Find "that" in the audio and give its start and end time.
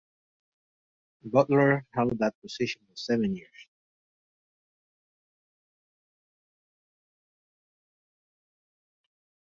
2.17-2.41